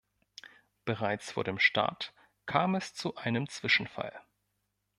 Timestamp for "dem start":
1.43-2.11